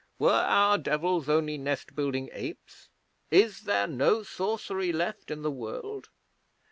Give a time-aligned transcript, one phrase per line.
[0.17, 2.89] Were our Devils only nest building apes?
[3.29, 6.09] Is there no sorcery left in the world?'